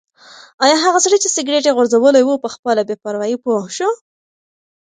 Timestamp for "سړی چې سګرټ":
1.05-1.63